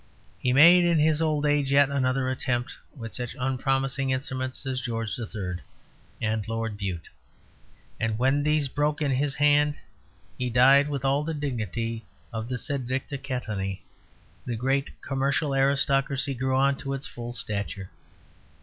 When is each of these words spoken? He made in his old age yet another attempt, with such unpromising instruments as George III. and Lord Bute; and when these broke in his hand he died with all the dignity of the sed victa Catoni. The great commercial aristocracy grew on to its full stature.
He 0.39 0.51
made 0.51 0.83
in 0.83 0.97
his 0.97 1.21
old 1.21 1.45
age 1.45 1.71
yet 1.71 1.91
another 1.91 2.27
attempt, 2.27 2.71
with 2.95 3.13
such 3.13 3.35
unpromising 3.39 4.09
instruments 4.09 4.65
as 4.65 4.81
George 4.81 5.11
III. 5.19 5.59
and 6.19 6.47
Lord 6.47 6.75
Bute; 6.75 7.07
and 7.99 8.17
when 8.17 8.41
these 8.41 8.67
broke 8.67 8.99
in 8.99 9.11
his 9.11 9.35
hand 9.35 9.75
he 10.39 10.49
died 10.49 10.89
with 10.89 11.05
all 11.05 11.23
the 11.23 11.35
dignity 11.35 12.03
of 12.33 12.49
the 12.49 12.57
sed 12.57 12.87
victa 12.87 13.19
Catoni. 13.19 13.83
The 14.43 14.55
great 14.55 14.89
commercial 15.03 15.53
aristocracy 15.53 16.33
grew 16.33 16.55
on 16.55 16.77
to 16.77 16.93
its 16.95 17.05
full 17.05 17.31
stature. 17.31 17.91